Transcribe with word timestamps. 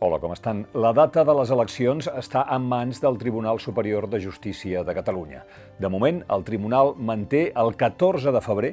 Hola, 0.00 0.20
com 0.22 0.30
estan? 0.30 0.60
La 0.78 0.92
data 0.94 1.24
de 1.26 1.34
les 1.34 1.50
eleccions 1.50 2.06
està 2.20 2.44
en 2.54 2.68
mans 2.70 3.00
del 3.02 3.16
Tribunal 3.18 3.58
Superior 3.58 4.04
de 4.06 4.20
Justícia 4.22 4.84
de 4.86 4.92
Catalunya. 4.94 5.40
De 5.82 5.88
moment, 5.90 6.20
el 6.30 6.44
tribunal 6.46 6.92
manté 6.94 7.40
el 7.50 7.72
14 7.74 8.30
de 8.30 8.42
febrer 8.44 8.70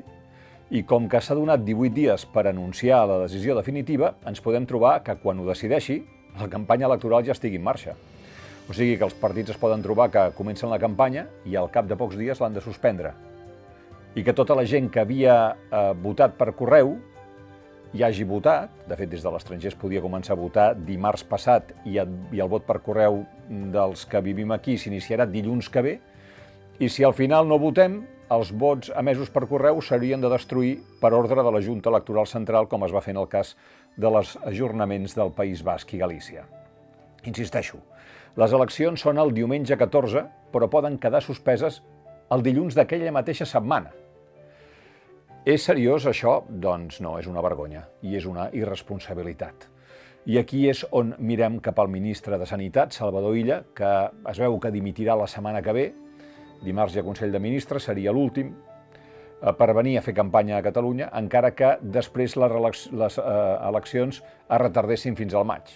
i 0.69 0.83
com 0.85 1.07
que 1.09 1.17
s'ha 1.17 1.33
donat 1.33 1.63
18 1.65 1.95
dies 1.95 2.27
per 2.29 2.43
anunciar 2.45 2.99
la 3.09 3.17
decisió 3.23 3.55
definitiva, 3.57 4.11
ens 4.29 4.43
podem 4.45 4.69
trobar 4.69 4.99
que 5.01 5.17
quan 5.23 5.41
ho 5.41 5.47
decideixi, 5.49 5.97
la 6.37 6.45
campanya 6.45 6.85
electoral 6.91 7.25
ja 7.25 7.33
estigui 7.33 7.57
en 7.57 7.65
marxa. 7.71 7.97
O 8.69 8.77
sigui 8.77 8.93
que 8.93 9.09
els 9.09 9.17
partits 9.17 9.55
es 9.55 9.57
poden 9.57 9.81
trobar 9.81 10.11
que 10.13 10.27
comencen 10.37 10.69
la 10.69 10.77
campanya 10.77 11.25
i 11.49 11.57
al 11.57 11.73
cap 11.73 11.89
de 11.89 11.97
pocs 11.97 12.21
dies 12.21 12.37
l'han 12.37 12.53
de 12.53 12.61
suspendre. 12.61 13.15
I 14.13 14.21
que 14.21 14.37
tota 14.37 14.53
la 14.53 14.69
gent 14.69 14.93
que 14.93 15.01
havia 15.01 15.41
eh, 15.57 15.89
votat 16.05 16.37
per 16.37 16.53
correu 16.53 16.99
hi 17.95 18.03
hagi 18.03 18.25
votat, 18.27 18.71
de 18.89 18.95
fet 18.99 19.07
des 19.07 19.21
de 19.23 19.31
l'estranger 19.31 19.69
es 19.71 19.77
podia 19.79 20.01
començar 20.03 20.33
a 20.35 20.39
votar 20.39 20.65
dimarts 20.75 21.23
passat 21.23 21.69
i, 21.87 21.95
i 21.95 22.41
el 22.43 22.49
vot 22.51 22.65
per 22.67 22.81
correu 22.83 23.21
dels 23.47 24.03
que 24.11 24.19
vivim 24.25 24.51
aquí 24.51 24.75
s'iniciarà 24.75 25.23
dilluns 25.31 25.69
que 25.71 25.83
ve, 25.85 25.93
i 26.83 26.89
si 26.91 27.07
al 27.07 27.15
final 27.15 27.47
no 27.47 27.55
votem, 27.61 28.01
els 28.35 28.51
vots 28.51 28.91
emesos 28.99 29.31
per 29.31 29.45
correu 29.47 29.79
serien 29.79 30.19
de 30.19 30.27
destruir 30.33 30.75
per 30.99 31.13
ordre 31.15 31.39
de 31.39 31.55
la 31.55 31.63
Junta 31.63 31.93
Electoral 31.93 32.27
Central, 32.27 32.67
com 32.67 32.83
es 32.83 32.91
va 32.91 32.99
fer 33.05 33.15
en 33.15 33.23
el 33.23 33.31
cas 33.31 33.55
de 33.95 34.11
les 34.11 34.35
ajornaments 34.43 35.15
del 35.15 35.31
País 35.31 35.63
Basc 35.63 35.95
i 35.95 36.03
Galícia. 36.03 36.43
Insisteixo, 37.23 37.79
les 38.35 38.51
eleccions 38.51 38.99
són 39.07 39.23
el 39.23 39.31
diumenge 39.31 39.77
14, 39.79 40.25
però 40.51 40.67
poden 40.67 40.99
quedar 40.99 41.23
suspeses 41.23 41.79
el 42.27 42.43
dilluns 42.43 42.75
d'aquella 42.75 43.15
mateixa 43.15 43.47
setmana. 43.47 43.95
És 45.45 45.61
seriós 45.61 46.07
això? 46.09 46.39
Doncs 46.49 47.03
no, 47.05 47.19
és 47.21 47.27
una 47.29 47.41
vergonya 47.45 47.83
i 48.01 48.15
és 48.17 48.25
una 48.25 48.47
irresponsabilitat. 48.57 49.67
I 50.25 50.39
aquí 50.39 50.63
és 50.65 50.79
on 50.89 51.11
mirem 51.21 51.59
cap 51.61 51.77
al 51.77 51.91
ministre 51.93 52.39
de 52.41 52.47
Sanitat, 52.49 52.95
Salvador 52.97 53.35
Illa, 53.37 53.59
que 53.77 53.91
es 54.31 54.39
veu 54.41 54.55
que 54.57 54.71
dimitirà 54.73 55.13
la 55.13 55.27
setmana 55.29 55.61
que 55.61 55.75
ve, 55.77 55.83
dimarts 56.65 56.95
hi 56.97 57.03
Consell 57.05 57.35
de 57.35 57.41
Ministres, 57.43 57.85
seria 57.85 58.09
l'últim, 58.11 58.55
eh, 58.55 59.53
per 59.59 59.67
venir 59.77 59.99
a 59.99 60.01
fer 60.01 60.15
campanya 60.17 60.57
a 60.57 60.63
Catalunya, 60.65 61.11
encara 61.13 61.51
que 61.53 61.75
després 61.93 62.33
les, 62.41 62.87
les 62.89 63.17
eh, 63.21 63.35
eleccions 63.69 64.17
es 64.23 64.61
retardessin 64.63 65.19
fins 65.19 65.35
al 65.35 65.45
maig. 65.45 65.75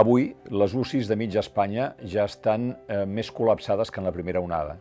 Avui, 0.00 0.30
les 0.48 0.72
UCIs 0.72 1.12
de 1.12 1.20
mitja 1.20 1.44
Espanya 1.44 1.90
ja 2.08 2.24
estan 2.24 2.70
eh, 2.88 3.04
més 3.04 3.28
col·lapsades 3.28 3.92
que 3.92 4.00
en 4.00 4.08
la 4.08 4.14
primera 4.16 4.40
onada 4.40 4.78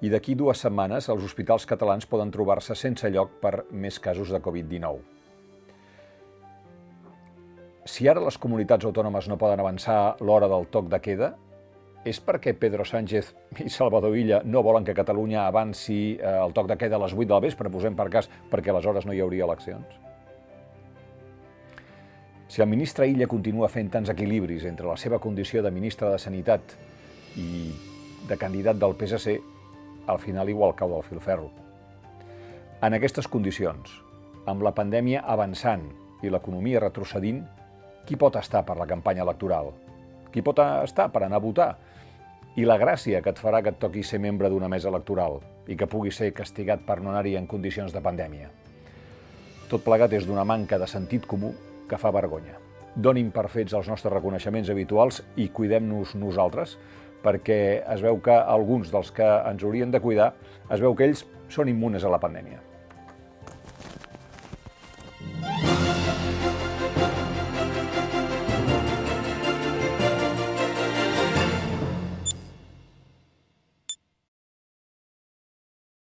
i 0.00 0.08
d'aquí 0.08 0.34
dues 0.34 0.62
setmanes 0.64 1.08
els 1.12 1.24
hospitals 1.24 1.66
catalans 1.68 2.08
poden 2.08 2.30
trobar-se 2.32 2.76
sense 2.76 3.08
lloc 3.12 3.36
per 3.42 3.64
més 3.70 3.98
casos 4.00 4.32
de 4.32 4.40
Covid-19. 4.40 5.00
Si 7.90 8.08
ara 8.08 8.22
les 8.22 8.38
comunitats 8.38 8.86
autònomes 8.86 9.28
no 9.28 9.38
poden 9.40 9.60
avançar 9.60 10.16
l'hora 10.20 10.48
del 10.48 10.68
toc 10.72 10.88
de 10.92 11.00
queda, 11.04 11.34
és 12.04 12.20
perquè 12.24 12.54
Pedro 12.56 12.84
Sánchez 12.84 13.34
i 13.60 13.68
Salvador 13.68 14.16
Illa 14.16 14.40
no 14.44 14.62
volen 14.64 14.86
que 14.86 14.96
Catalunya 14.96 15.44
avanci 15.46 16.16
eh, 16.16 16.36
el 16.44 16.54
toc 16.56 16.70
de 16.70 16.78
queda 16.80 16.96
a 16.96 17.02
les 17.02 17.12
8 17.12 17.28
del 17.28 17.42
vespre, 17.44 17.72
posem 17.72 17.96
per 17.96 18.08
cas, 18.12 18.30
perquè 18.52 18.72
aleshores 18.72 19.04
no 19.04 19.12
hi 19.12 19.20
hauria 19.20 19.44
eleccions? 19.44 19.98
Si 22.50 22.62
el 22.62 22.68
ministre 22.70 23.06
Illa 23.06 23.28
continua 23.30 23.68
fent 23.70 23.92
tants 23.92 24.10
equilibris 24.10 24.64
entre 24.66 24.88
la 24.88 24.96
seva 24.98 25.20
condició 25.22 25.62
de 25.62 25.70
ministre 25.70 26.08
de 26.10 26.18
Sanitat 26.18 26.72
i 27.38 27.68
de 28.26 28.36
candidat 28.40 28.80
del 28.80 28.96
PSC, 28.98 29.36
al 30.06 30.18
final 30.18 30.48
igual 30.48 30.74
cau 30.74 30.92
del 30.92 31.04
filferro. 31.04 31.50
En 32.80 32.94
aquestes 32.96 33.28
condicions, 33.28 33.90
amb 34.48 34.62
la 34.64 34.72
pandèmia 34.72 35.20
avançant 35.28 35.82
i 36.24 36.30
l'economia 36.32 36.80
retrocedint, 36.80 37.42
qui 38.06 38.16
pot 38.16 38.36
estar 38.40 38.64
per 38.66 38.78
la 38.80 38.88
campanya 38.88 39.22
electoral? 39.26 39.72
Qui 40.32 40.42
pot 40.42 40.58
estar 40.62 41.10
per 41.12 41.24
anar 41.26 41.40
a 41.40 41.44
votar? 41.44 41.70
I 42.56 42.64
la 42.66 42.78
gràcia 42.80 43.20
que 43.22 43.30
et 43.30 43.38
farà 43.38 43.60
que 43.62 43.70
et 43.74 43.78
toqui 43.78 44.02
ser 44.02 44.18
membre 44.18 44.48
d'una 44.50 44.68
mesa 44.68 44.88
electoral 44.90 45.38
i 45.70 45.76
que 45.76 45.86
pugui 45.86 46.10
ser 46.10 46.32
castigat 46.34 46.82
per 46.86 46.98
no 47.00 47.12
anar-hi 47.12 47.36
en 47.38 47.46
condicions 47.46 47.92
de 47.94 48.02
pandèmia. 48.02 48.48
Tot 49.70 49.84
plegat 49.86 50.16
és 50.18 50.26
d'una 50.26 50.42
manca 50.48 50.80
de 50.82 50.88
sentit 50.90 51.28
comú 51.30 51.52
que 51.88 51.98
fa 51.98 52.10
vergonya. 52.10 52.56
Donin 52.94 53.30
per 53.30 53.46
fets 53.52 53.74
els 53.76 53.86
nostres 53.86 54.12
reconeixements 54.12 54.70
habituals 54.72 55.20
i 55.38 55.46
cuidem-nos 55.54 56.16
nosaltres, 56.18 56.74
perquè 57.24 57.60
es 57.94 58.02
veu 58.04 58.20
que 58.24 58.34
alguns 58.34 58.90
dels 58.92 59.12
que 59.14 59.28
ens 59.50 59.64
haurien 59.64 59.92
de 59.92 60.00
cuidar, 60.00 60.32
es 60.70 60.80
veu 60.80 60.96
que 60.96 61.10
ells 61.10 61.26
són 61.50 61.68
immunes 61.68 62.04
a 62.04 62.12
la 62.12 62.20
pandèmia. 62.22 62.69